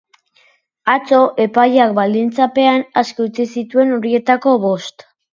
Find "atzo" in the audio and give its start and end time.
0.93-1.17